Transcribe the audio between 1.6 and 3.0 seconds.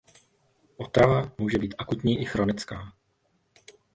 akutní i chronická.